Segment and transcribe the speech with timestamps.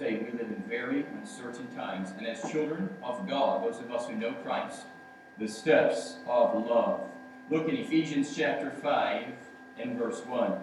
[0.00, 4.06] Today we live in very uncertain times, and as children of God, those of us
[4.06, 4.86] who know Christ,
[5.38, 7.02] the steps of love.
[7.50, 9.26] Look in Ephesians chapter 5
[9.78, 10.54] and verse 1.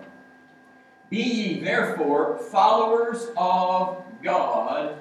[1.12, 4.97] Be ye therefore followers of God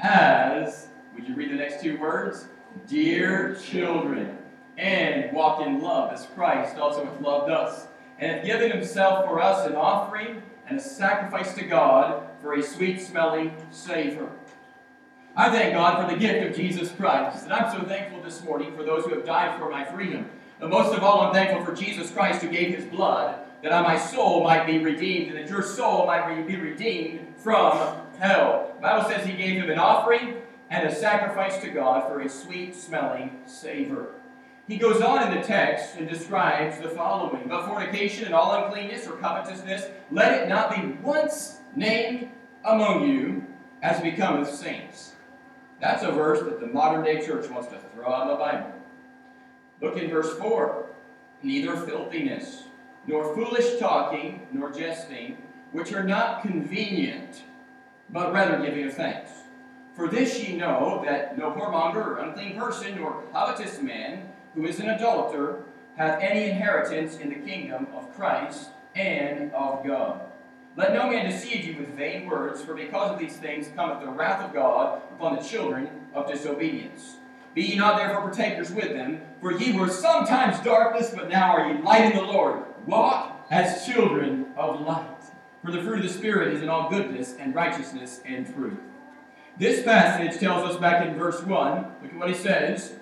[0.00, 2.46] as, would you read the next two words?
[2.88, 4.38] Dear children,
[4.78, 7.86] and walk in love as Christ also hath loved us,
[8.18, 12.62] and hath given himself for us an offering and a sacrifice to God for a
[12.62, 14.28] sweet smelling savor.
[15.34, 18.76] I thank God for the gift of Jesus Christ, and I'm so thankful this morning
[18.76, 20.28] for those who have died for my freedom.
[20.60, 23.96] But most of all, I'm thankful for Jesus Christ who gave his blood that my
[23.96, 28.72] soul might be redeemed, and that your soul might be redeemed from hell.
[28.74, 32.28] The Bible says he gave him an offering and a sacrifice to God for a
[32.28, 34.08] sweet smelling savor.
[34.68, 39.06] He goes on in the text and describes the following But fornication and all uncleanness
[39.06, 42.30] or covetousness, let it not be once named
[42.64, 43.44] among you
[43.82, 45.12] as becometh saints.
[45.80, 48.72] That's a verse that the modern day church wants to throw out of the Bible.
[49.80, 50.86] Look in verse 4.
[51.42, 52.64] Neither filthiness
[53.06, 55.36] nor foolish talking, nor jesting,
[55.72, 57.42] which are not convenient,
[58.10, 59.30] but rather giving of thanks.
[59.94, 64.80] For this ye know that no whoremonger or unclean person, nor covetous man, who is
[64.80, 65.64] an adulterer,
[65.96, 70.20] hath any inheritance in the kingdom of Christ and of God.
[70.76, 74.08] Let no man deceive you with vain words, for because of these things cometh the
[74.08, 77.16] wrath of God upon the children of disobedience.
[77.54, 81.72] Be ye not therefore partakers with them, for ye were sometimes darkness, but now are
[81.72, 82.64] ye light in the Lord.
[82.86, 85.06] Walk as children of light.
[85.64, 88.78] For the fruit of the Spirit is in all goodness and righteousness and truth.
[89.56, 92.94] This passage tells us back in verse 1, look at what he says.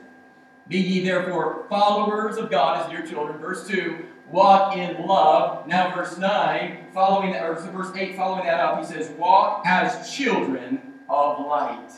[0.68, 3.38] Be ye therefore followers of God as dear children.
[3.38, 5.66] Verse 2, walk in love.
[5.66, 10.10] Now, verse 9, following that, or verse 8, following that up, he says, walk as
[10.10, 11.92] children of light.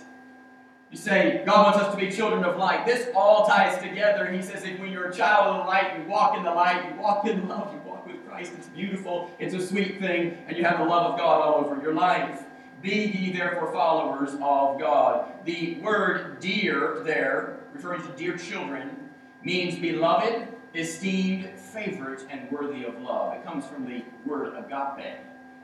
[0.90, 2.86] You say, God wants us to be children of light.
[2.86, 4.30] This all ties together.
[4.30, 6.84] He says, if when you're a child of the light, you walk in the light,
[6.89, 8.52] you walk in love, you walk with Christ.
[8.56, 11.80] It's beautiful, it's a sweet thing, and you have the love of God all over
[11.83, 12.45] your life.
[12.83, 15.33] Be ye therefore followers of God.
[15.45, 19.11] The word dear there, referring to dear children,
[19.42, 23.35] means beloved, esteemed, favorite, and worthy of love.
[23.35, 25.18] It comes from the word agape.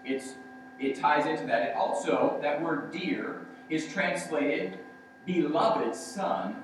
[0.04, 0.34] It's,
[0.78, 1.70] it ties into that.
[1.70, 4.78] It also, that word dear is translated
[5.24, 6.56] beloved son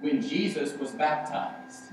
[0.00, 1.92] when Jesus was baptized.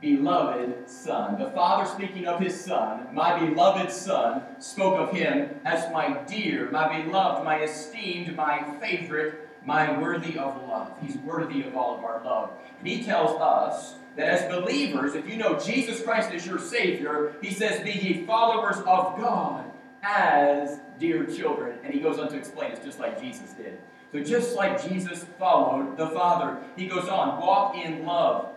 [0.00, 1.38] Beloved son.
[1.38, 6.70] The Father, speaking of his son, my beloved son, spoke of him as my dear,
[6.70, 10.90] my beloved, my esteemed, my favorite, my worthy of love.
[11.02, 12.50] He's worthy of all of our love.
[12.78, 17.34] And he tells us that as believers, if you know Jesus Christ as your Savior,
[17.40, 19.70] he says, Be ye followers of God
[20.02, 21.78] as dear children.
[21.84, 23.78] And he goes on to explain it's just like Jesus did.
[24.12, 28.48] So just like Jesus followed the Father, he goes on, walk in love.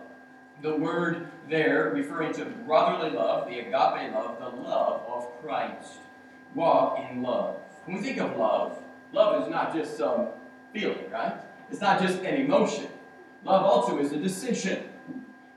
[0.62, 5.94] The word there referring to brotherly love, the agape love, the love of Christ.
[6.54, 7.56] Walk in love.
[7.84, 8.78] When we think of love,
[9.12, 10.28] love is not just some
[10.72, 11.34] feeling, right?
[11.70, 12.86] It's not just an emotion.
[13.44, 14.84] Love also is a decision.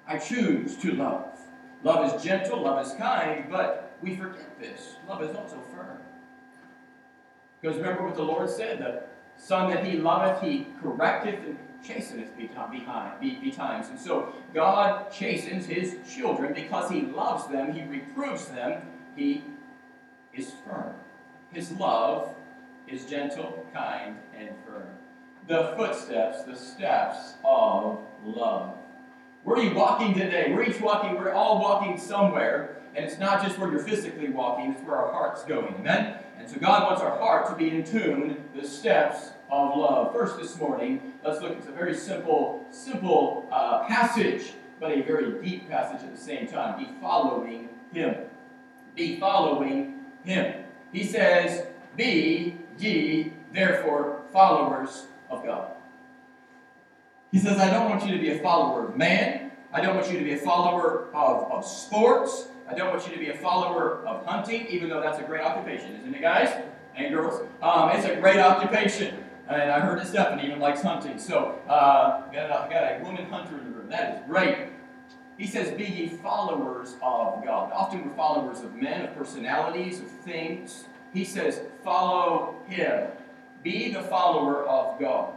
[0.08, 1.38] I choose to love.
[1.84, 4.96] Love is gentle, love is kind, but we forget this.
[5.08, 5.98] Love is also firm.
[7.62, 9.04] Because remember what the Lord said, the
[9.36, 13.90] son that he loveth, he correcteth and chasteneth behind, betimes.
[13.90, 18.82] And so God chastens his children because he loves them, he reproves them,
[19.16, 19.44] he
[20.34, 20.94] is firm.
[21.52, 22.34] His love
[22.88, 24.88] is gentle, kind, and firm.
[25.48, 28.77] The footsteps, the steps of love.
[29.48, 30.52] Where are you walking today?
[30.54, 34.74] We're each walking, we're all walking somewhere, and it's not just where you're physically walking,
[34.74, 35.74] it's where our heart's going.
[35.76, 36.18] Amen?
[36.38, 40.12] And so God wants our heart to be in tune, the steps of love.
[40.12, 45.42] First, this morning, let's look at a very simple, simple uh, passage, but a very
[45.42, 46.78] deep passage at the same time.
[46.78, 48.16] Be following Him.
[48.98, 50.66] Be following Him.
[50.92, 55.72] He says, Be ye therefore followers of God.
[57.32, 59.52] He says, I don't want you to be a follower of man.
[59.74, 62.48] I don't want you to be a follower of, of sports.
[62.70, 65.42] I don't want you to be a follower of hunting, even though that's a great
[65.42, 66.54] occupation, isn't it, guys
[66.98, 67.48] and girls?
[67.62, 69.24] Um, it's a great occupation.
[69.48, 71.18] And I heard that Stephanie even likes hunting.
[71.20, 73.90] So, uh, got, a, got a woman hunter in the room.
[73.90, 74.58] That is great.
[75.38, 77.72] He says, Be ye followers of God.
[77.72, 80.86] Often we're followers of men, of personalities, of things.
[81.14, 83.10] He says, Follow Him.
[83.64, 85.34] Be the follower of God.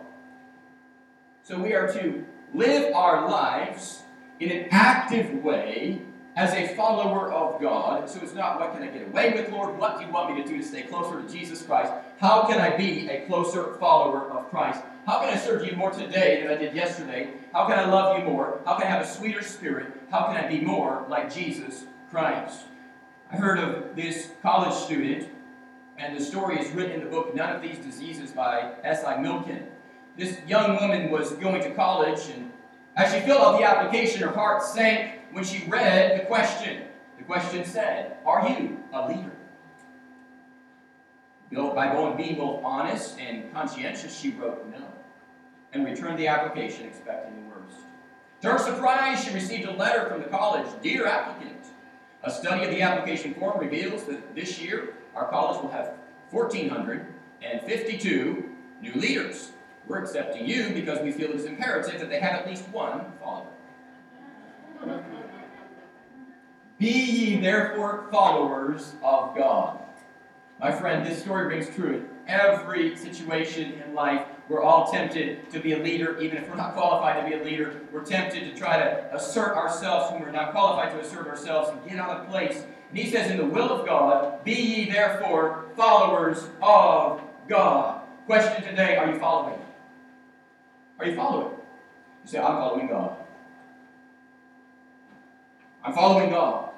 [1.42, 4.02] So we are to live our lives
[4.38, 6.00] in an active way
[6.36, 8.08] as a follower of God.
[8.08, 9.76] So it's not what can I get away with, Lord?
[9.78, 11.92] What do you want me to do to stay closer to Jesus Christ?
[12.18, 14.82] How can I be a closer follower of Christ?
[15.06, 17.30] How can I serve you more today than I did yesterday?
[17.52, 18.60] How can I love you more?
[18.64, 19.92] How can I have a sweeter spirit?
[20.10, 22.60] How can I be more like Jesus Christ?
[23.30, 25.28] I heard of this college student,
[25.98, 29.16] and the story is written in the book None of These Diseases by S.I.
[29.16, 29.66] McMillen.
[30.16, 32.50] This young woman was going to college, and
[32.96, 36.84] as she filled out the application, her heart sank when she read the question.
[37.18, 39.32] The question said, Are you a leader?
[41.52, 44.86] By going being both honest and conscientious, she wrote no
[45.72, 47.80] and returned the application expecting the worst.
[48.42, 51.64] To her surprise, she received a letter from the college Dear applicant,
[52.22, 55.94] a study of the application form reveals that this year our college will have
[56.30, 58.50] 1,452
[58.82, 59.52] new leaders.
[59.90, 63.06] We're accepting you because we feel it is imperative that they have at least one
[63.20, 63.48] follower.
[66.78, 69.80] Be ye therefore followers of God.
[70.60, 74.24] My friend, this story rings true in every situation in life.
[74.48, 77.44] We're all tempted to be a leader, even if we're not qualified to be a
[77.44, 77.80] leader.
[77.92, 81.90] We're tempted to try to assert ourselves when we're not qualified to assert ourselves and
[81.90, 82.64] get out of place.
[82.90, 88.02] And he says, In the will of God, be ye therefore followers of God.
[88.26, 89.58] Question today Are you following?
[91.00, 91.56] Are you following?
[92.24, 93.16] You say, I'm following God.
[95.82, 96.70] I'm following God.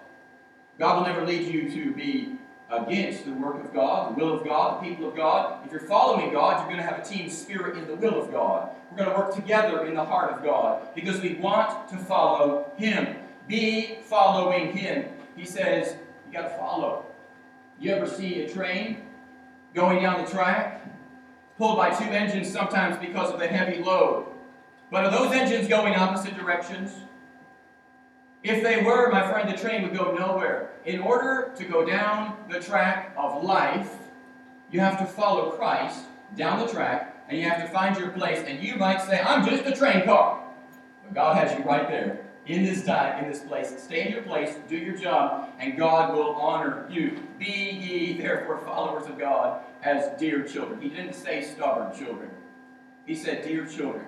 [0.79, 2.37] God will never lead you to be
[2.71, 5.67] against the work of God, the will of God, the people of God.
[5.67, 8.31] If you're following God, you're going to have a team spirit in the will of
[8.31, 8.71] God.
[8.91, 12.71] We're going to work together in the heart of God because we want to follow
[12.77, 13.17] Him.
[13.49, 15.07] Be following Him.
[15.37, 15.97] He says,
[16.27, 17.07] you got to follow.
[17.81, 19.03] You ever see a train
[19.75, 20.81] going down the track,
[21.63, 24.27] pulled by two engines sometimes because of the heavy load?
[24.91, 26.91] But are those engines going opposite directions?
[28.43, 30.71] If they were, my friend, the train would go nowhere.
[30.85, 33.93] In order to go down the track of life,
[34.73, 36.01] you have to follow Christ
[36.37, 38.43] down the track, and you have to find your place.
[38.45, 40.43] And you might say, I'm just a train car.
[41.05, 43.73] But God has you right there in this time, in this place.
[43.81, 47.21] Stay in your place, do your job, and God will honor you.
[47.39, 50.81] Be ye therefore followers of God as dear children.
[50.81, 52.31] He didn't say stubborn children.
[53.07, 54.07] He said, dear children.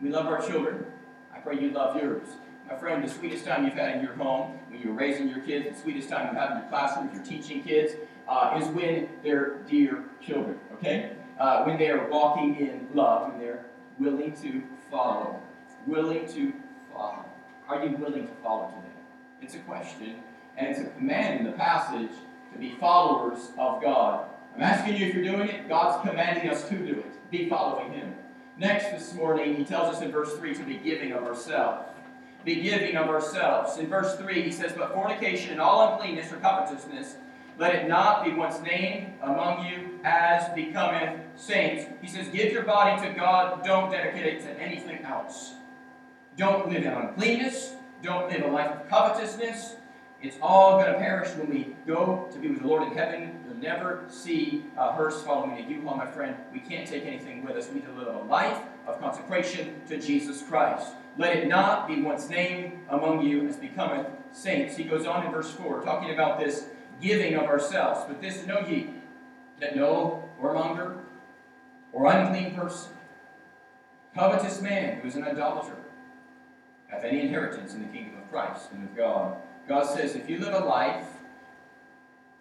[0.00, 0.86] We love our children.
[1.34, 2.28] I pray you love yours.
[2.70, 5.74] My friend, the sweetest time you've had in your home, when you're raising your kids,
[5.74, 7.94] the sweetest time you have had in your classroom, if you're teaching kids,
[8.28, 11.12] uh, is when they're dear children, okay?
[11.40, 13.64] Uh, when they are walking in love, when they're
[13.98, 15.40] willing to follow.
[15.86, 16.52] Willing to
[16.92, 17.24] follow.
[17.68, 18.94] Are you willing to follow today?
[19.40, 20.16] It's a question,
[20.56, 22.10] and it's a command in the passage
[22.52, 24.28] to be followers of God.
[24.58, 27.30] I'm asking you if you're doing it, God's commanding us to do it.
[27.30, 28.14] Be following Him.
[28.58, 31.88] Next, this morning, He tells us in verse 3 to be giving of ourselves
[32.44, 33.76] be giving of ourselves.
[33.78, 37.16] In verse 3, he says, But fornication and all uncleanness or covetousness,
[37.58, 41.84] let it not be once named among you as becometh saints.
[42.00, 45.54] He says, Give your body to God, don't dedicate it to anything else.
[46.36, 49.74] Don't live in uncleanness, don't live a life of covetousness.
[50.22, 53.37] It's all going to perish when we go to be with the Lord in heaven.
[53.60, 56.36] Never see a hearse following a U-Haul, my friend.
[56.52, 57.68] We can't take anything with us.
[57.68, 60.92] We need to live a life of consecration to Jesus Christ.
[61.16, 64.76] Let it not be once named among you as becometh saints.
[64.76, 66.66] He goes on in verse 4, talking about this
[67.00, 68.04] giving of ourselves.
[68.06, 68.90] But this know ye,
[69.60, 70.98] that no whoremonger
[71.92, 72.92] or unclean person,
[74.14, 75.76] covetous man who is an idolater,
[76.86, 79.36] hath any inheritance in the kingdom of Christ and of God.
[79.66, 81.06] God says, if you live a life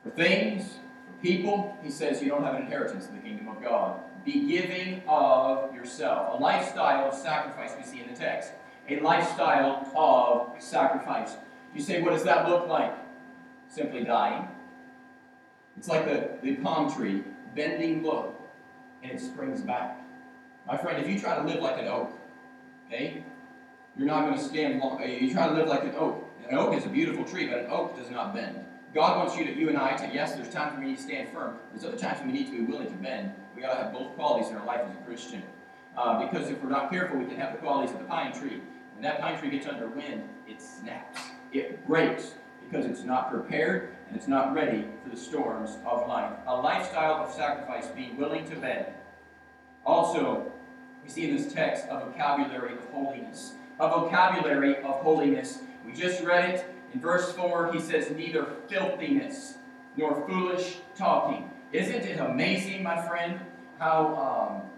[0.04, 0.78] for things,
[1.22, 4.00] people, He says you don't have an inheritance in the kingdom of God.
[4.26, 6.40] Be giving of yourself.
[6.40, 8.52] A lifestyle of sacrifice we see in the text
[8.90, 11.36] a lifestyle of sacrifice.
[11.76, 12.94] You say, what does that look like?
[13.68, 14.48] Simply dying.
[15.78, 17.24] It's like the, the palm tree
[17.56, 18.34] bending low
[19.04, 20.02] and it springs back.
[20.66, 22.12] My friend, if you try to live like an oak,
[22.88, 23.24] okay,
[23.98, 25.02] you're not going to stand long.
[25.02, 26.24] You try to live like an oak.
[26.48, 28.64] An oak is a beautiful tree, but an oak does not bend.
[28.98, 31.04] God wants you to, you and I, to, yes, there's times when we need to
[31.04, 31.60] stand firm.
[31.72, 33.32] There's other times when we need to be willing to bend.
[33.56, 35.44] We got to have both qualities in our life as a Christian.
[35.96, 38.60] Uh, because if we're not careful, we can have the qualities of the pine tree
[38.98, 41.22] when that pine tree gets under wind, it snaps.
[41.54, 42.32] It breaks
[42.68, 46.34] because it's not prepared and it's not ready for the storms of life.
[46.48, 48.88] A lifestyle of sacrifice, being willing to bend.
[49.86, 50.52] Also,
[51.04, 53.54] we see in this text a vocabulary of holiness.
[53.80, 55.60] A vocabulary of holiness.
[55.86, 56.66] We just read it
[56.98, 57.74] in verse 4.
[57.74, 59.56] He says, Neither filthiness
[59.96, 61.50] nor foolish talking.
[61.72, 63.40] Isn't it amazing, my friend,
[63.78, 64.70] how, um,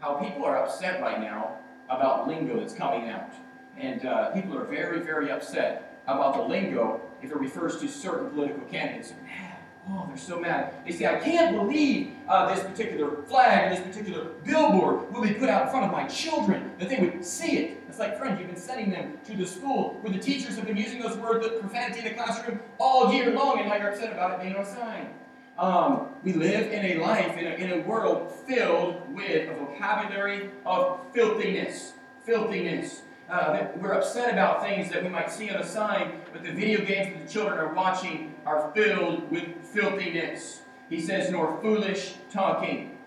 [0.00, 1.58] how people are upset right now
[1.88, 3.32] about lingo that's coming out?
[3.78, 8.30] And uh, people are very, very upset about the lingo if it refers to certain
[8.30, 9.12] political candidates.
[9.24, 9.56] Mad.
[9.90, 10.74] Oh, they're so mad.
[10.84, 15.48] They say, I can't believe uh, this particular flag this particular billboard will be put
[15.48, 17.82] out in front of my children, that they would see it.
[17.88, 20.76] It's like, friends, you've been sending them to the school where the teachers have been
[20.76, 24.12] using those words, the profanity in the classroom all year long, and now you're upset
[24.12, 25.08] about it being on a sign.
[25.56, 30.50] Um, we live in a life, in a, in a world filled with a vocabulary
[30.66, 31.92] of filthiness.
[32.24, 33.02] Filthiness.
[33.30, 36.84] Uh, we're upset about things that we might see on a sign, but the video
[36.84, 40.62] games that the children are watching are filled with filthiness.
[40.88, 42.98] He says, nor foolish talking.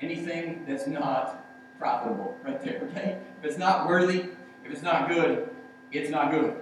[0.00, 1.44] Anything that's not
[1.78, 3.18] profitable, right there, okay?
[3.38, 4.26] If it's not worthy,
[4.64, 5.50] if it's not good,
[5.92, 6.56] it's not good.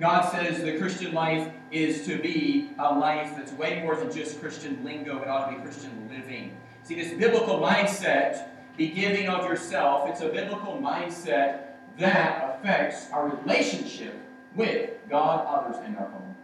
[0.00, 4.40] God says the Christian life is to be a life that's way more than just
[4.40, 6.56] Christian lingo, it ought to be Christian living.
[6.82, 11.66] See, this biblical mindset, be giving of yourself, it's a biblical mindset
[11.98, 14.14] that affects our relationship
[14.54, 16.34] with God, others, and our home.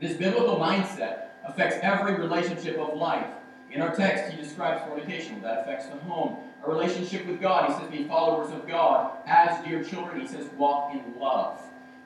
[0.00, 3.26] This biblical mindset affects every relationship of life.
[3.70, 5.42] In our text, he describes fornication.
[5.42, 6.38] That affects the home.
[6.64, 9.18] Our relationship with God, he says, be followers of God.
[9.26, 11.60] As dear children, he says, walk in love.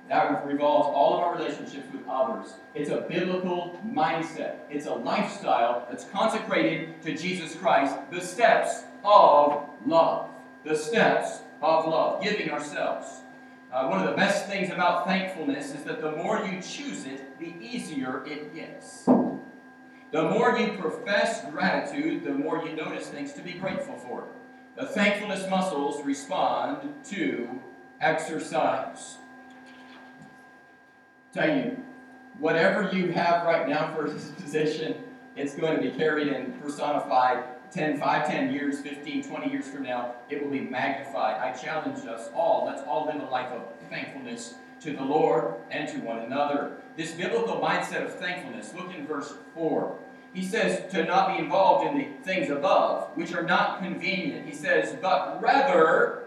[0.09, 2.54] That revolves all of our relationships with others.
[2.75, 4.57] It's a biblical mindset.
[4.71, 7.95] It's a lifestyle that's consecrated to Jesus Christ.
[8.11, 10.30] The steps of love.
[10.64, 12.23] The steps of love.
[12.23, 13.07] Giving ourselves.
[13.71, 17.38] Uh, one of the best things about thankfulness is that the more you choose it,
[17.38, 19.07] the easier it gets.
[20.11, 24.29] The more you profess gratitude, the more you notice things to be grateful for.
[24.77, 27.61] The thankfulness muscles respond to
[28.00, 29.19] exercise
[31.33, 31.77] tell you,
[32.38, 34.95] whatever you have right now for this position,
[35.37, 39.83] it's going to be carried and personified 10, 5, 10 years, 15, 20 years from
[39.83, 40.15] now.
[40.31, 41.41] It will be magnified.
[41.41, 42.67] I challenge us all.
[42.67, 46.73] Let's all live a life of thankfulness to the Lord and to one another.
[46.97, 49.99] This biblical mindset of thankfulness, look in verse 4.
[50.35, 54.47] He says to not be involved in the things above, which are not convenient.
[54.47, 56.25] He says, but rather,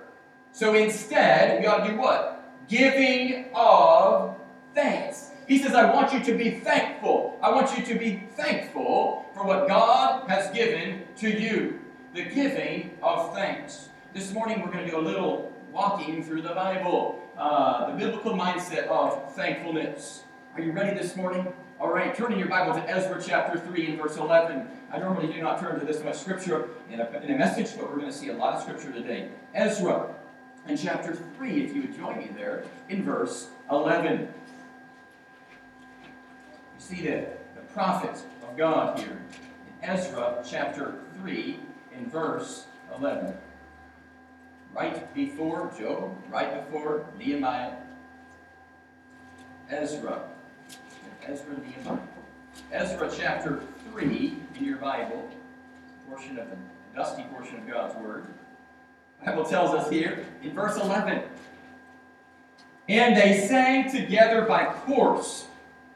[0.51, 2.67] so instead, we ought to do what?
[2.67, 4.36] Giving of
[4.74, 5.31] thanks.
[5.48, 7.38] He says, I want you to be thankful.
[7.41, 11.79] I want you to be thankful for what God has given to you.
[12.13, 13.89] The giving of thanks.
[14.13, 18.34] This morning we're going to do a little walking through the Bible, uh, the biblical
[18.34, 20.24] mindset of thankfulness.
[20.56, 21.52] Are you ready this morning?
[21.80, 24.68] All right, turn in your Bible to Ezra chapter 3 and verse 11.
[24.92, 27.90] I normally do not turn to this much scripture in a, in a message, but
[27.90, 29.30] we're going to see a lot of scripture today.
[29.54, 30.14] Ezra
[30.68, 34.28] in chapter 3, if you would join me there, in verse 11 You
[36.78, 39.22] see the, the prophet of God here
[39.82, 41.60] in Ezra chapter 3
[41.98, 42.66] in verse
[42.98, 43.34] 11.
[44.74, 47.74] Right before Job, right before Nehemiah,
[49.70, 50.22] Ezra.
[51.28, 52.00] Ezra Nehemiah.
[52.72, 55.30] Ezra chapter 3 in your Bible,
[56.10, 56.58] portion of the
[56.96, 58.25] dusty portion of God's Word.
[59.25, 61.22] Bible tells us here in verse 11,
[62.88, 65.48] And they sang together by course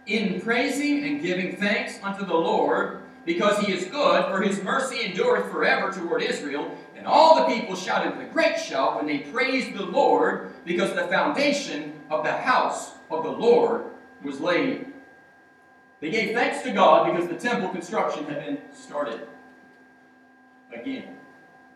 [0.05, 5.05] in praising and giving thanks unto the Lord, because he is good, for his mercy
[5.05, 6.77] endureth forever toward Israel.
[7.05, 10.95] And all the people shouted with a great shout when they praised the Lord, because
[10.95, 13.83] the foundation of the house of the Lord
[14.23, 14.87] was laid.
[16.01, 19.27] They gave thanks to God because the temple construction had been started
[20.73, 21.15] again.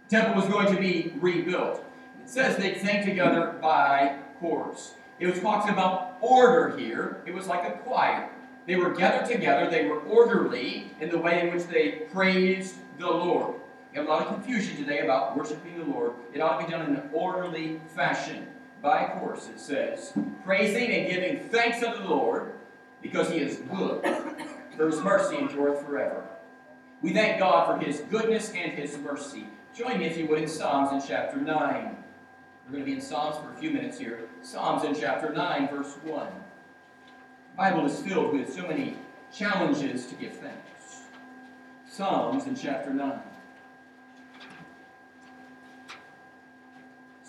[0.08, 1.86] The temple was going to be rebuilt.
[2.24, 4.96] It says they sang together by course.
[5.20, 7.22] It was talking about order here.
[7.28, 8.32] It was like a choir.
[8.66, 9.70] They were gathered together.
[9.70, 13.60] They were orderly in the way in which they praised the Lord.
[13.92, 16.14] You have a lot of confusion today about worshiping the Lord.
[16.32, 18.48] It ought to be done in an orderly fashion.
[18.84, 20.14] By course, it says,
[20.46, 22.54] praising and giving thanks unto the Lord
[23.02, 24.04] because he is good,
[24.78, 26.24] for his mercy endureth forever.
[27.02, 29.48] We thank God for his goodness and his mercy.
[29.76, 31.48] Join me, if you would, in Psalms in chapter 9.
[32.66, 34.30] We're going to be in Psalms for a few minutes here.
[34.42, 36.28] Psalms in chapter 9, verse 1.
[36.28, 38.98] The Bible is filled with so many
[39.36, 41.02] challenges to give thanks.
[41.90, 43.20] Psalms in chapter 9.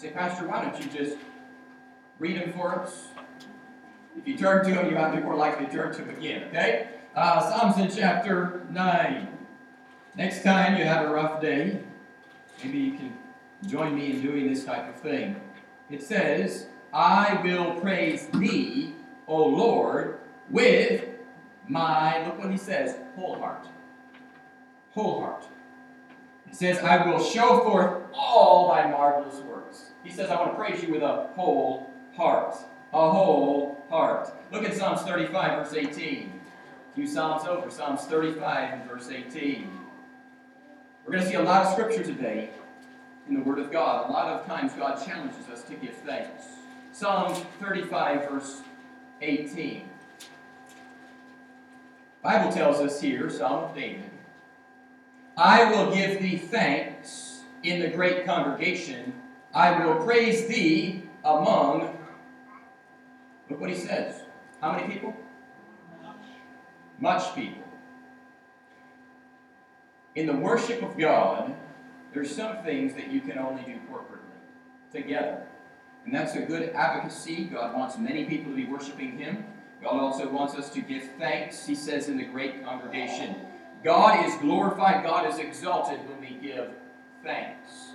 [0.01, 1.19] Say, Pastor, why don't you just
[2.19, 3.09] read them for us?
[4.17, 6.45] If you turn to them, you might be more likely to turn to them again,
[6.45, 6.89] okay?
[7.15, 9.29] Uh, Psalms in chapter 9.
[10.17, 11.83] Next time you have a rough day,
[12.65, 13.13] maybe you can
[13.67, 15.39] join me in doing this type of thing.
[15.91, 18.95] It says, I will praise thee,
[19.27, 21.05] O Lord, with
[21.69, 23.67] my, look what he says, whole heart.
[24.93, 25.45] Whole heart.
[26.49, 29.50] He says, I will show forth all thy marvelous works.
[30.05, 32.55] He says, I want to praise you with a whole heart.
[32.93, 34.31] A whole heart.
[34.53, 36.33] Look at Psalms 35, verse 18.
[36.91, 39.71] A few Psalms over, Psalms 35 and verse 18.
[41.05, 42.51] We're going to see a lot of scripture today
[43.29, 44.11] in the Word of God.
[44.11, 46.45] A lot of times God challenges us to give thanks.
[46.93, 48.63] Psalms 35, verse
[49.23, 49.89] 18.
[52.23, 54.11] Bible tells us here, Psalm of David,
[55.37, 59.15] I will give thee thanks in the great congregation.
[59.53, 61.97] I will praise thee among.
[63.49, 64.23] Look what he says.
[64.61, 65.15] How many people?
[67.01, 67.63] Much people.
[70.15, 71.55] In the worship of God,
[72.13, 75.47] there's some things that you can only do corporately, together.
[76.05, 77.45] And that's a good advocacy.
[77.45, 79.45] God wants many people to be worshiping Him.
[79.83, 83.37] God also wants us to give thanks, He says in the great congregation.
[83.83, 86.71] God is glorified, God is exalted when we give
[87.25, 87.93] thanks.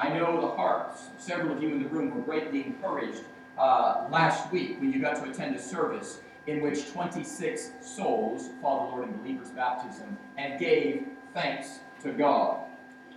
[0.00, 3.20] I know the hearts, several of you in the room were greatly encouraged
[3.58, 8.86] uh, last week when you got to attend a service in which 26 souls followed
[8.86, 12.64] the Lord in believers' baptism and gave thanks to God.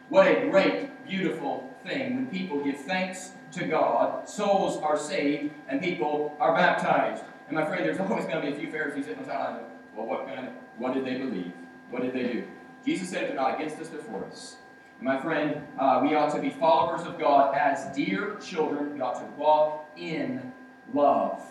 [0.09, 5.81] What a great, beautiful thing when people give thanks to God, souls are saved, and
[5.81, 7.23] people are baptized.
[7.47, 9.63] And my friend, there's always going to be a few Pharisees sitting on the
[9.95, 11.53] Well, what kind of, what did they believe?
[11.89, 12.47] What did they do?
[12.85, 14.57] Jesus said, "If they're not against us, they're for us.
[15.03, 18.93] My friend, uh, we ought to be followers of God as dear children.
[18.93, 20.53] We ought to walk in
[20.93, 21.41] love.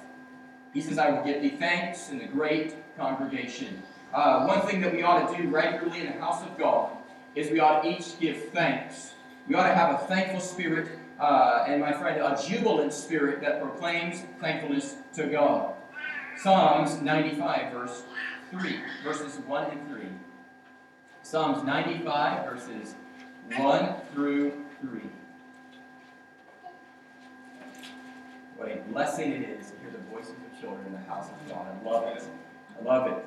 [0.72, 3.82] He says, I will give thee thanks in the great congregation.
[4.14, 6.96] Uh, one thing that we ought to do regularly in the house of God
[7.34, 9.12] is we ought to each give thanks.
[9.46, 10.88] We ought to have a thankful spirit,
[11.20, 15.74] uh, and my friend, a jubilant spirit that proclaims thankfulness to God.
[16.38, 18.02] Psalms 95, verse
[18.50, 20.00] 3, verses 1 and 3.
[21.22, 22.94] Psalms 95, verses
[23.56, 25.00] 1 through 3.
[28.56, 31.48] What a blessing it is to hear the voices of children in the house of
[31.48, 31.66] God.
[31.66, 32.22] I love it.
[32.80, 33.24] I love it.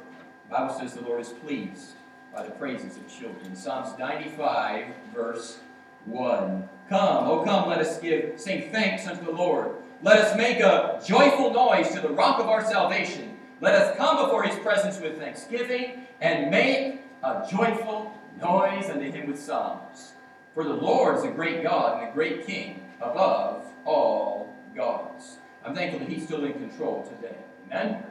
[0.48, 1.94] The Bible says the Lord is pleased
[2.34, 3.56] by the praises of children.
[3.56, 5.60] Psalms 95, verse
[6.06, 6.70] 1.
[6.90, 9.72] Come, oh come, let us give, sing thanks unto the Lord.
[10.02, 13.38] Let us make a joyful noise to the rock of our salvation.
[13.62, 19.28] Let us come before his presence with thanksgiving and make a joyful noise unto him
[19.28, 20.14] with psalms.
[20.54, 25.38] For the Lord is a great God and a great King above all gods.
[25.66, 27.36] I'm thankful that he's still in control today.
[27.66, 28.04] Amen?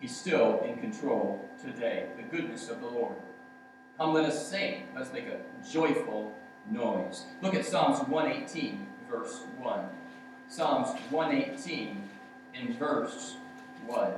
[0.00, 2.06] He's still in control today.
[2.16, 3.16] The goodness of the Lord.
[3.98, 4.88] Come, let us sing.
[4.94, 6.32] Let's make a joyful
[6.70, 7.24] noise.
[7.42, 9.80] Look at Psalms 118, verse 1.
[10.48, 12.02] Psalms 118
[12.54, 13.36] in verse
[13.86, 14.12] 1.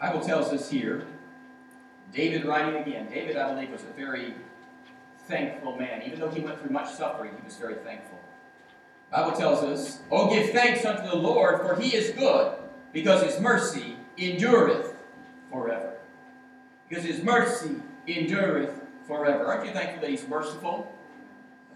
[0.00, 1.06] Bible tells us here,
[2.12, 3.08] David writing again.
[3.10, 4.34] David, I believe, was a very
[5.28, 6.02] thankful man.
[6.06, 8.18] Even though he went through much suffering, he was very thankful.
[9.12, 12.56] Bible tells us, Oh, give thanks unto the Lord, for he is good,
[12.92, 14.94] because his mercy endureth
[15.52, 15.92] forever.
[16.88, 17.76] Because his mercy
[18.08, 18.72] endureth
[19.06, 19.44] forever.
[19.46, 20.90] Aren't you thankful that he's merciful?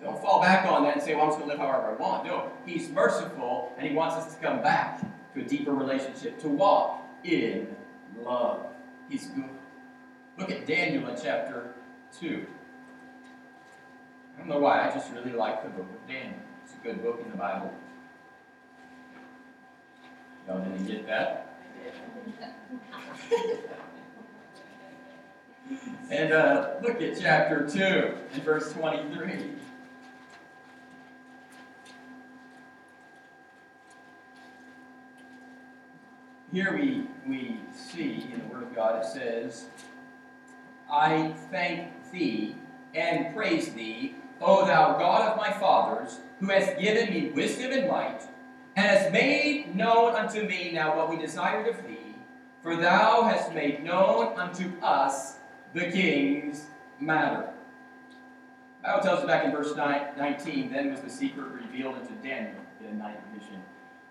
[0.03, 2.01] Don't fall back on that and say, well, I'm just going to live however I
[2.01, 2.25] want.
[2.25, 5.01] No, he's merciful, and he wants us to come back
[5.35, 7.75] to a deeper relationship, to walk in
[8.23, 8.67] love.
[9.09, 9.49] He's good.
[10.39, 11.75] Look at Daniel in chapter
[12.21, 12.47] 2.
[14.35, 16.35] I don't know why, I just really like the book of Daniel.
[16.65, 17.73] It's a good book in the Bible.
[20.47, 21.57] Y'all didn't get that?
[26.11, 27.81] and uh, look at chapter 2
[28.33, 29.51] and verse 23.
[36.55, 39.67] Here we, we see in the Word of God it says,
[40.89, 42.55] I thank thee
[42.95, 47.89] and praise thee, O thou God of my fathers, who hast given me wisdom and
[47.89, 48.21] might,
[48.77, 52.15] and hast made known unto me now what we desired of thee,
[52.63, 55.39] for thou hast made known unto us
[55.73, 56.67] the king's
[57.01, 57.49] matter.
[58.81, 62.63] The Bible tells us back in verse 19, then was the secret revealed unto Daniel
[62.79, 63.61] in a night vision.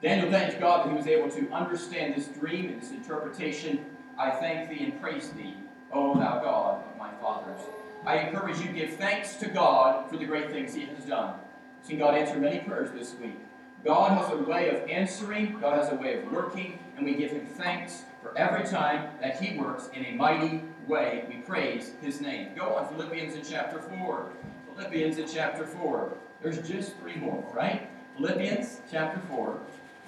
[0.04, 3.86] Daniel thanks God that he was able to understand this dream and this interpretation.
[4.20, 5.56] I thank thee and praise thee,
[5.94, 7.62] O thou God of my fathers.
[8.06, 11.36] I encourage you to give thanks to God for the great things he has done.
[11.80, 13.40] I've seen God answer many prayers this week.
[13.86, 17.32] God has a way of answering, God has a way of working, and we give
[17.32, 21.24] him thanks for every time that he works in a mighty way.
[21.30, 22.54] We praise his name.
[22.58, 24.30] Go on, Philippians in chapter 4.
[24.76, 26.12] Philippians in chapter 4.
[26.42, 27.90] There's just three more, right?
[28.18, 29.60] Philippians chapter 4.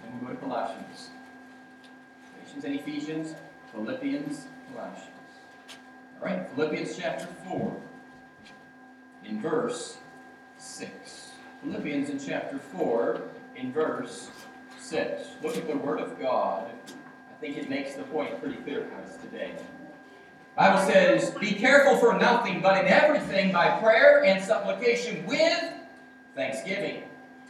[0.05, 1.09] And we go to Colossians.
[2.33, 3.35] Galatians and Ephesians,
[3.73, 5.09] Philippians, Colossians.
[6.21, 7.81] All right, Philippians chapter 4.
[9.25, 9.97] in verse
[10.57, 11.31] 6.
[11.63, 13.21] Philippians in chapter 4
[13.55, 14.29] in verse
[14.79, 15.23] 6.
[15.43, 16.69] Look at the Word of God.
[16.87, 19.51] I think it makes the point pretty clear for us today.
[20.55, 25.73] Bible says, Be careful for nothing, but in everything by prayer and supplication with
[26.33, 27.03] thanksgiving.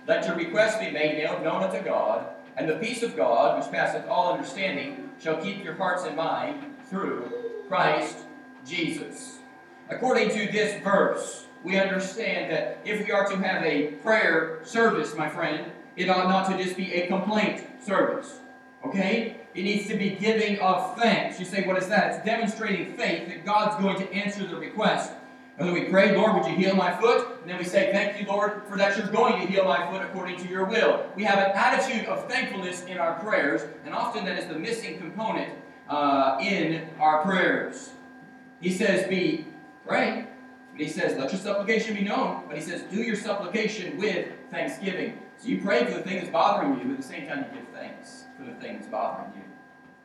[0.08, 4.08] Let your requests be made known unto God, and the peace of God, which passeth
[4.08, 7.32] all understanding, shall keep your hearts and mind through
[7.68, 8.18] Christ
[8.66, 9.40] Jesus.
[9.90, 15.16] According to this verse, we understand that if we are to have a prayer service,
[15.16, 18.40] my friend, it ought not to just be a complaint service.
[18.86, 19.38] Okay?
[19.54, 21.40] It needs to be giving of thanks.
[21.40, 22.16] You say, what is that?
[22.16, 25.12] It's demonstrating faith that God's going to answer the request.
[25.58, 27.40] And then we pray, Lord, would you heal my foot?
[27.42, 30.02] And then we say, Thank you, Lord, for that you're going to heal my foot
[30.02, 31.06] according to your will.
[31.16, 34.98] We have an attitude of thankfulness in our prayers, and often that is the missing
[34.98, 35.54] component
[35.88, 37.92] uh, in our prayers.
[38.60, 39.46] He says, Be
[39.88, 40.28] praying.
[40.74, 42.44] But he says, Let your supplication be known.
[42.48, 45.20] But he says, Do your supplication with thanksgiving.
[45.38, 47.60] So you pray for the thing that's bothering you, but at the same time you
[47.60, 49.44] give thanks for the thing that's bothering you.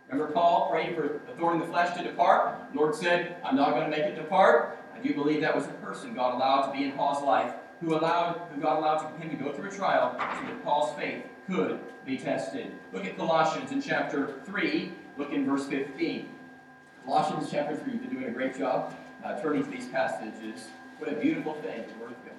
[0.08, 2.72] Remember Paul praying for the thorn in the flesh to depart?
[2.72, 4.79] The Lord said, I'm not going to make it depart.
[5.02, 8.40] Do believe that was a person God allowed to be in Paul's life, who allowed,
[8.54, 11.80] who God allowed to, him to go through a trial so that Paul's faith could
[12.04, 12.72] be tested.
[12.92, 16.28] Look at Colossians in chapter 3, look in verse 15.
[17.04, 20.68] Colossians chapter 3, you've been doing a great job uh, turning to these passages.
[20.98, 22.34] What a beautiful thing, the Word of God.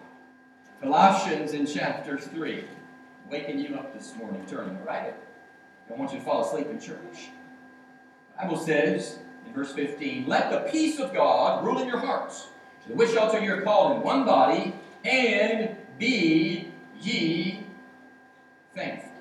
[0.81, 2.63] Colossians in chapter 3.
[3.29, 5.13] Waking you up this morning, turning, right?
[5.85, 7.29] I don't want you to fall asleep in church.
[8.35, 9.19] The Bible says
[9.53, 12.47] verse 15, Let the peace of God rule in your hearts,
[12.87, 17.63] to which also you're called in one body, and be ye
[18.75, 19.11] thankful.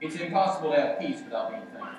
[0.00, 1.92] It's impossible to have peace without being thankful.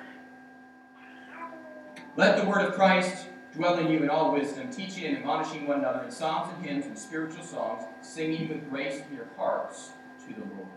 [2.15, 5.79] Let the word of Christ dwell in you in all wisdom, teaching and admonishing one
[5.79, 9.91] another in psalms and hymns and spiritual songs, singing with grace in your hearts
[10.27, 10.67] to the Lord.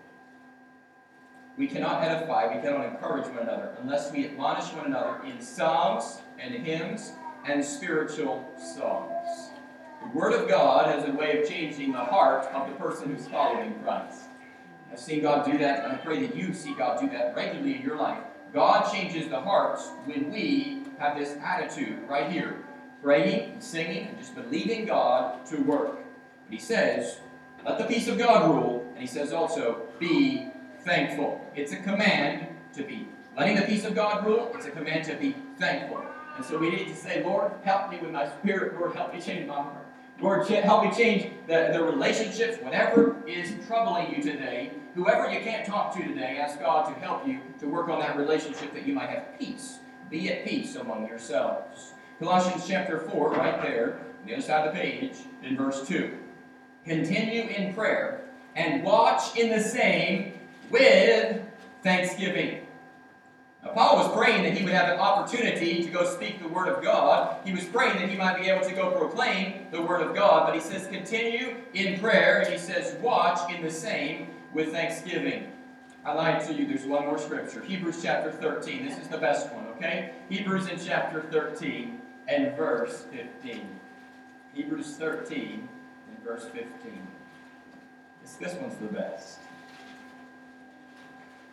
[1.56, 6.20] We cannot edify, we cannot encourage one another unless we admonish one another in psalms
[6.40, 7.12] and hymns
[7.46, 9.51] and spiritual songs.
[10.03, 13.27] The Word of God has a way of changing the heart of the person who's
[13.29, 14.22] following Christ.
[14.92, 17.77] I've seen God do that, and I pray that you see God do that regularly
[17.77, 18.22] in your life.
[18.55, 22.64] God changes the hearts when we have this attitude right here
[23.03, 25.96] praying and singing and just believing God to work.
[25.96, 27.20] But he says,
[27.64, 30.49] let the peace of God rule, and he says also, be
[30.85, 31.44] thankful.
[31.57, 33.09] It's a command to be.
[33.37, 36.05] Letting the peace of God rule, it's a command to be thankful.
[36.37, 38.79] And so we need to say, Lord, help me with my spirit.
[38.79, 39.87] Lord, help me change my heart.
[40.20, 44.72] Lord, help me change the, the relationships, whatever is troubling you today.
[44.94, 48.16] Whoever you can't talk to today, ask God to help you to work on that
[48.16, 49.79] relationship that you might have peace.
[50.09, 51.92] Be at peace among yourselves.
[52.18, 56.16] Colossians chapter 4, right there, on the other side of the page, in verse 2.
[56.87, 58.22] Continue in prayer
[58.55, 60.33] and watch in the same
[60.70, 61.42] with
[61.83, 62.65] thanksgiving.
[63.74, 66.83] Paul was praying that he would have an opportunity to go speak the Word of
[66.83, 67.37] God.
[67.44, 70.46] He was praying that he might be able to go proclaim the Word of God.
[70.46, 75.52] But he says, continue in prayer, and he says, watch in the same with thanksgiving.
[76.05, 76.66] I lied to you.
[76.66, 77.61] There's one more scripture.
[77.61, 78.87] Hebrews chapter 13.
[78.87, 80.12] This is the best one, okay?
[80.29, 83.68] Hebrews in chapter 13 and verse 15.
[84.55, 85.68] Hebrews 13
[86.09, 86.68] and verse 15.
[88.22, 89.40] This, this one's the best.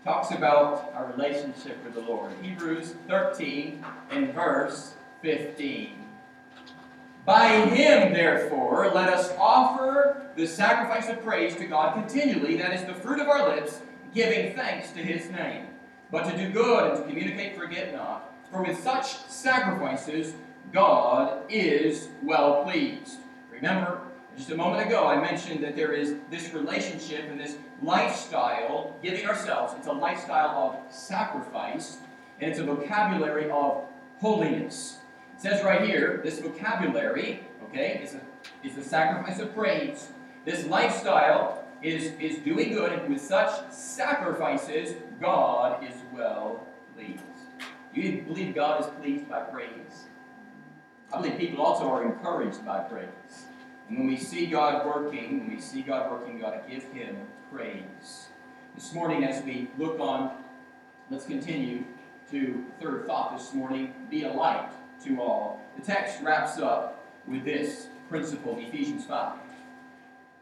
[0.03, 2.33] Talks about our relationship with the Lord.
[2.41, 5.95] Hebrews 13 and verse 15.
[7.25, 12.83] By him, therefore, let us offer the sacrifice of praise to God continually, that is
[12.83, 13.79] the fruit of our lips,
[14.13, 15.67] giving thanks to his name.
[16.11, 18.29] But to do good and to communicate, forget not.
[18.51, 20.33] For with such sacrifices,
[20.73, 23.19] God is well pleased.
[23.49, 24.01] Remember,
[24.35, 29.27] just a moment ago, I mentioned that there is this relationship and this lifestyle, giving
[29.27, 29.73] ourselves.
[29.77, 31.97] It's a lifestyle of sacrifice,
[32.39, 33.83] and it's a vocabulary of
[34.19, 34.97] holiness.
[35.35, 38.21] It says right here, this vocabulary, okay, is a,
[38.67, 40.09] is the sacrifice of praise.
[40.45, 46.65] This lifestyle is, is doing good, and with such sacrifices, God is well
[46.95, 47.21] pleased.
[47.93, 50.07] Do you believe God is pleased by praise?
[51.13, 53.45] I believe people also are encouraged by praise.
[53.89, 56.83] And when we see God working, when we see God working, we ought to give
[56.91, 57.17] Him
[57.51, 58.27] praise.
[58.75, 60.31] This morning, as we look on,
[61.09, 61.83] let's continue
[62.31, 64.69] to third thought this morning be a light
[65.03, 65.61] to all.
[65.77, 69.37] The text wraps up with this principle, Ephesians 5.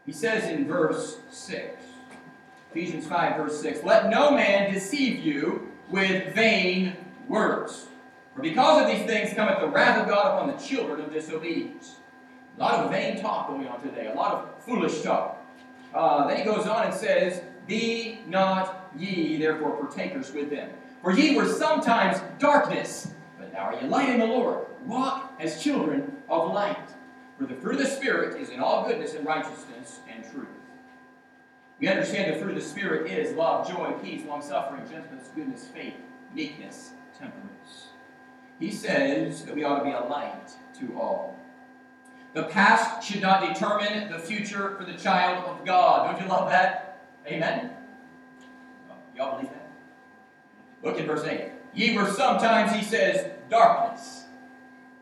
[0.06, 1.82] He says in verse 6,
[2.70, 6.96] Ephesians 5, verse 6, Let no man deceive you with vain
[7.28, 7.86] words.
[8.34, 11.96] For because of these things cometh the wrath of God upon the children of disobedience.
[12.56, 15.38] A lot of vain talk going on today, a lot of foolish talk.
[15.94, 20.70] Uh, then he goes on and says, Be not ye therefore partakers with them.
[21.02, 24.66] For ye were sometimes darkness, but now are ye light in the Lord.
[24.86, 26.76] Walk as children of light.
[27.38, 30.46] For the fruit of the Spirit is in all goodness and righteousness and truth.
[31.80, 35.66] We understand the fruit of the Spirit is love, joy, peace, long suffering, gentleness, goodness,
[35.74, 35.94] faith,
[36.32, 37.88] meekness, temperance.
[38.60, 41.36] He says that we ought to be a light to all.
[42.34, 46.10] The past should not determine the future for the child of God.
[46.10, 47.00] Don't you love that?
[47.26, 47.70] Amen?
[49.16, 49.70] Y'all believe that?
[50.82, 51.50] Look at verse 8.
[51.74, 54.24] Ye were sometimes, he says, darkness,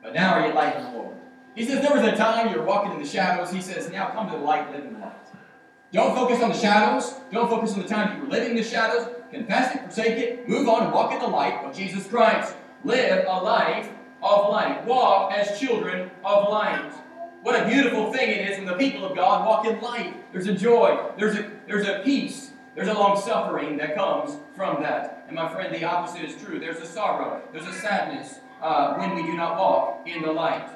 [0.02, 1.16] but now are ye light in the Lord.
[1.54, 3.50] He says there was a time you were walking in the shadows.
[3.52, 5.12] He says, now come to the light, live in the light.
[5.92, 7.14] Don't focus on the shadows.
[7.32, 9.08] Don't focus on the time you were living in the shadows.
[9.32, 12.54] Confess it, forsake it, move on and walk in the light of Jesus Christ.
[12.84, 13.88] Live a life
[14.22, 14.84] of light.
[14.86, 16.92] Walk as children of light.
[17.42, 20.30] What a beautiful thing it is when the people of God walk in light.
[20.30, 24.82] There's a joy, there's a, there's a peace, there's a long suffering that comes from
[24.82, 25.24] that.
[25.26, 26.60] And my friend, the opposite is true.
[26.60, 30.68] There's a sorrow, there's a sadness uh, when we do not walk in the light.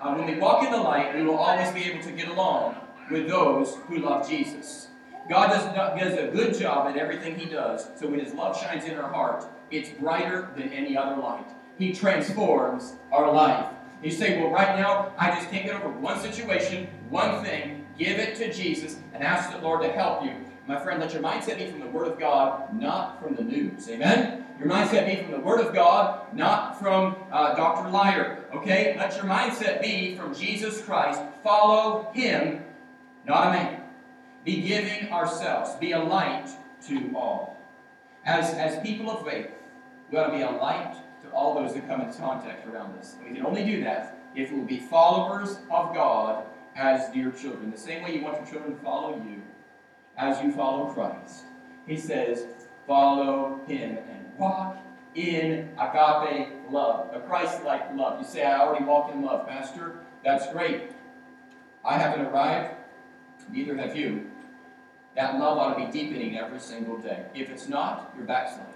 [0.00, 2.76] Uh, when we walk in the light, we will always be able to get along
[3.12, 4.88] with those who love Jesus.
[5.28, 5.64] God does,
[6.00, 9.12] does a good job at everything He does, so when His love shines in our
[9.12, 11.46] heart, it's brighter than any other light.
[11.78, 13.66] He transforms our life.
[14.02, 17.86] You say, well, right now, I just can't get over one situation, one thing.
[17.98, 20.32] Give it to Jesus and ask the Lord to help you.
[20.68, 23.88] My friend, let your mindset be from the Word of God, not from the news.
[23.88, 24.44] Amen?
[24.60, 27.90] Your mindset be from the Word of God, not from uh, Dr.
[27.90, 28.44] Liar.
[28.54, 28.94] Okay?
[28.96, 31.20] Let your mindset be from Jesus Christ.
[31.42, 32.62] Follow Him,
[33.26, 33.80] not a man.
[34.44, 35.74] Be giving ourselves.
[35.76, 36.48] Be a light
[36.86, 37.56] to all.
[38.24, 39.50] As, as people of faith,
[40.10, 40.94] we ought to be a light
[41.28, 43.16] to all those that come into contact around us.
[43.22, 46.44] we can only do that if we will be followers of God
[46.76, 47.70] as dear children.
[47.70, 49.42] The same way you want your children to follow you
[50.16, 51.44] as you follow Christ.
[51.86, 52.44] He says,
[52.86, 54.78] follow him and walk
[55.14, 58.20] in agape love, a Christ-like love.
[58.20, 59.96] You say, I already walk in love, Pastor.
[60.24, 60.92] That's great.
[61.84, 62.74] I haven't arrived.
[63.50, 64.30] Neither have you.
[65.16, 67.24] That love ought to be deepening every single day.
[67.34, 68.74] If it's not, you're backsliding.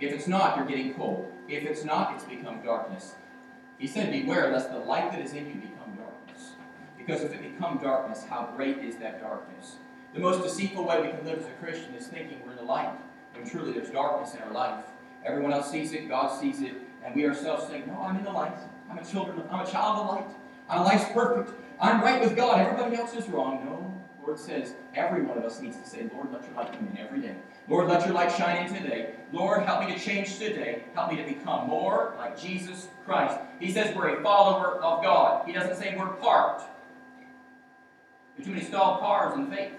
[0.00, 1.30] If it's not, you're getting cold.
[1.48, 3.14] If it's not, it's become darkness.
[3.78, 6.52] He said, Beware lest the light that is in you become darkness.
[6.96, 9.76] Because if it become darkness, how great is that darkness?
[10.14, 12.64] The most deceitful way we can live as a Christian is thinking we're in the
[12.64, 12.92] light,
[13.34, 14.84] when truly there's darkness in our life.
[15.24, 18.32] Everyone else sees it, God sees it, and we ourselves think, No, I'm in the
[18.32, 18.56] light.
[18.90, 20.36] I'm a children, I'm a child of the light.
[20.68, 21.50] My life's perfect.
[21.80, 22.60] I'm right with God.
[22.60, 23.64] Everybody else is wrong.
[23.64, 26.88] No, Lord says every one of us needs to say, Lord, let your light come
[26.88, 27.36] in every day.
[27.68, 29.14] Lord, let your light shine in today.
[29.32, 30.84] Lord, help me to change today.
[30.94, 33.38] Help me to become more like Jesus Christ.
[33.58, 35.46] He says we're a follower of God.
[35.46, 36.62] He doesn't say we're part.
[38.36, 39.72] There's too many stalled cars in faith.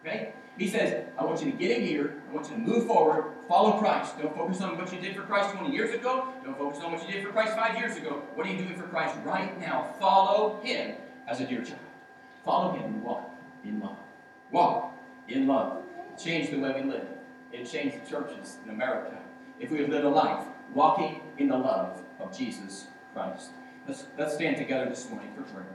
[0.00, 0.32] Okay?
[0.58, 2.22] He says, I want you to get in gear.
[2.28, 3.32] I want you to move forward.
[3.48, 4.18] Follow Christ.
[4.20, 6.28] Don't focus on what you did for Christ 20 years ago.
[6.44, 8.22] Don't focus on what you did for Christ five years ago.
[8.34, 9.94] What are you doing for Christ right now?
[10.00, 10.96] Follow Him
[11.28, 11.78] as a dear child.
[12.44, 13.30] Follow Him and walk
[13.64, 13.96] in love.
[14.50, 14.92] Walk
[15.28, 15.82] in love.
[16.22, 17.06] Change the way we live.
[17.52, 19.18] It changed the churches in America.
[19.58, 23.50] If we have lived a life walking in the love of Jesus Christ.
[23.86, 25.66] Let's, let's stand together this morning for prayer.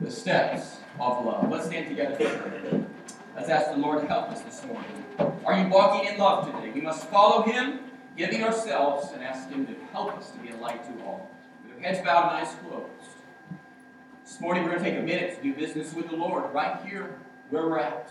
[0.00, 1.50] The steps of love.
[1.50, 2.86] Let's stand together for prayer.
[3.34, 5.04] Let's ask the Lord to help us this morning.
[5.44, 6.70] Are you walking in love today?
[6.70, 7.80] We must follow Him,
[8.16, 11.30] giving ourselves, and ask Him to help us to be a light to all.
[11.62, 12.88] With our heads bowed and eyes closed.
[14.24, 16.80] This morning we're going to take a minute to do business with the Lord right
[16.84, 17.18] here
[17.50, 18.10] where we're at.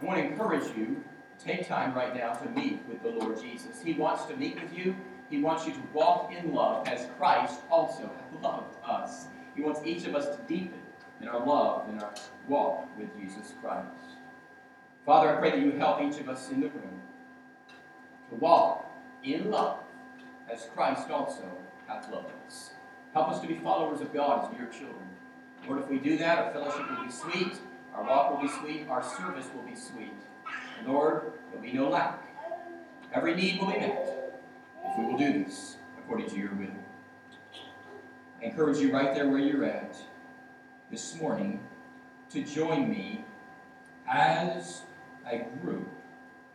[0.00, 1.02] I want to encourage you
[1.46, 3.80] take time right now to meet with the Lord Jesus.
[3.82, 4.96] He wants to meet with you.
[5.30, 8.10] He wants you to walk in love as Christ also
[8.42, 9.26] loved us.
[9.54, 10.80] He wants each of us to deepen
[11.20, 12.12] in our love and our
[12.48, 13.86] walk with Jesus Christ.
[15.04, 17.00] Father, I pray that you help each of us in the room
[18.30, 18.90] to walk
[19.22, 19.78] in love
[20.52, 21.44] as Christ also
[21.86, 22.70] hath loved us.
[23.14, 25.08] Help us to be followers of God as dear children.
[25.66, 27.54] Lord, if we do that, our fellowship will be sweet,
[27.94, 30.12] our walk will be sweet, our service will be sweet.
[30.78, 32.22] And Lord, there'll be no lack.
[33.12, 34.40] Every need will be met
[34.84, 36.68] if we will do this according to your will.
[38.40, 39.96] I encourage you right there where you're at
[40.90, 41.60] this morning
[42.30, 43.24] to join me
[44.08, 44.82] as
[45.26, 45.88] a group,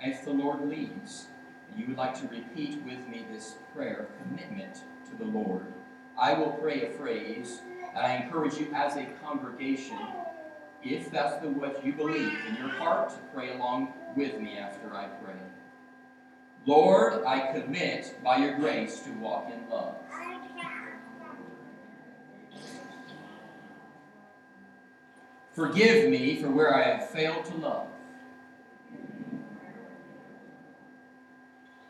[0.01, 1.27] as the Lord leads.
[1.75, 5.65] You would like to repeat with me this prayer of commitment to the Lord.
[6.19, 7.61] I will pray a phrase,
[7.95, 9.97] and I encourage you as a congregation,
[10.83, 14.93] if that's the what you believe in your heart, to pray along with me after
[14.93, 15.35] I pray.
[16.65, 19.95] Lord, I commit by your grace to walk in love.
[25.53, 27.87] Forgive me for where I have failed to love.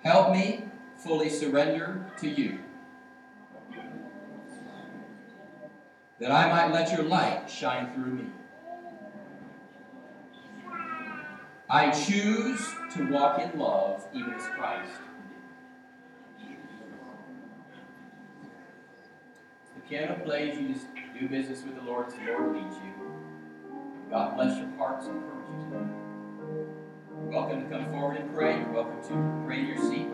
[0.04, 0.66] Help me
[0.98, 2.60] fully surrender to you,
[6.20, 8.26] that I might let your light shine through me.
[11.74, 14.92] I choose to walk in love, even as Christ
[16.38, 16.58] did.
[19.76, 22.92] The piano plays, you just do business with the Lord as the Lord leads you.
[24.10, 25.86] God bless your hearts and encourage you today.
[27.22, 28.58] You're welcome to come forward and pray.
[28.58, 30.08] You're welcome to pray in your seat